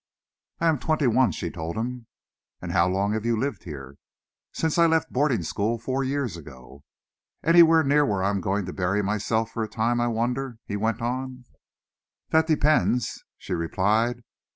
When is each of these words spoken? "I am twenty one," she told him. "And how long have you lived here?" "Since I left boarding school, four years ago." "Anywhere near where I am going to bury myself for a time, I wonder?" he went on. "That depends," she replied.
"I 0.59 0.65
am 0.67 0.79
twenty 0.79 1.05
one," 1.05 1.31
she 1.31 1.51
told 1.51 1.77
him. 1.77 2.07
"And 2.59 2.71
how 2.71 2.89
long 2.89 3.13
have 3.13 3.23
you 3.23 3.37
lived 3.37 3.65
here?" 3.65 3.97
"Since 4.51 4.79
I 4.79 4.87
left 4.87 5.13
boarding 5.13 5.43
school, 5.43 5.77
four 5.77 6.03
years 6.03 6.35
ago." 6.35 6.81
"Anywhere 7.43 7.83
near 7.83 8.03
where 8.03 8.23
I 8.23 8.31
am 8.31 8.41
going 8.41 8.65
to 8.65 8.73
bury 8.73 9.03
myself 9.03 9.51
for 9.51 9.61
a 9.61 9.67
time, 9.69 10.01
I 10.01 10.07
wonder?" 10.07 10.57
he 10.65 10.75
went 10.75 11.03
on. 11.03 11.45
"That 12.31 12.47
depends," 12.47 13.23
she 13.37 13.53
replied. 13.53 14.23